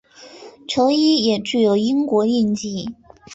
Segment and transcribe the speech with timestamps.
[0.67, 2.89] 球衣也具有英国印记。